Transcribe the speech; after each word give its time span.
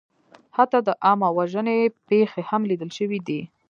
حتی 0.57 0.79
د 0.87 0.89
عامهوژنې 1.05 1.77
پېښې 2.09 2.41
هم 2.49 2.61
لیدل 2.69 2.89
شوې 2.97 3.19
دي. 3.27 3.41